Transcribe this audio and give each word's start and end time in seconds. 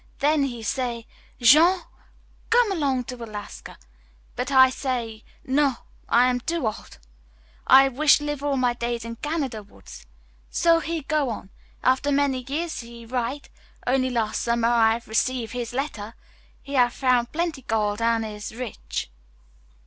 Then 0.17 0.45
he 0.45 0.63
say, 0.63 1.05
'Jean, 1.39 1.83
come 2.49 2.71
along 2.71 3.03
to 3.03 3.23
Alaska.' 3.23 3.77
But 4.35 4.51
I 4.51 4.71
say, 4.71 5.23
'No. 5.43 5.75
I 6.09 6.25
am 6.25 6.39
too 6.39 6.65
ol'. 6.65 6.87
I 7.67 7.87
wish 7.87 8.19
live 8.19 8.41
all 8.43 8.57
my 8.57 8.73
days 8.73 9.05
in 9.05 9.17
Canada 9.17 9.61
woods.' 9.61 10.07
So 10.49 10.79
he 10.79 11.03
go 11.03 11.29
on. 11.29 11.51
After 11.83 12.11
many 12.11 12.43
years 12.47 12.79
he 12.79 13.05
write. 13.05 13.49
Only 13.85 14.09
last 14.09 14.41
summer 14.41 14.69
I 14.69 14.93
have 14.93 15.07
receive 15.07 15.51
his 15.51 15.71
letter. 15.71 16.15
He 16.63 16.73
have 16.73 16.93
found 16.93 17.31
plenty 17.31 17.61
gold, 17.61 18.01
an' 18.01 18.23
is 18.23 18.55
rich. 18.55 19.11